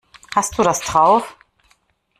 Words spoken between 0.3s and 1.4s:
Hast du das drauf?